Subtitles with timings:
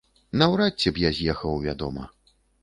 [0.41, 2.09] Наўрад ці б я з'ехаў, вядома.